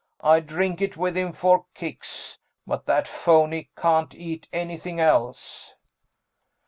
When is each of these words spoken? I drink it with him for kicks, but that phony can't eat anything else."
I 0.23 0.39
drink 0.39 0.81
it 0.81 0.97
with 0.97 1.15
him 1.15 1.31
for 1.31 1.67
kicks, 1.75 2.39
but 2.65 2.87
that 2.87 3.07
phony 3.07 3.69
can't 3.77 4.15
eat 4.15 4.47
anything 4.51 4.99
else." 4.99 5.75